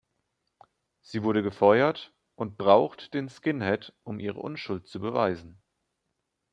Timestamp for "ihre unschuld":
4.19-4.87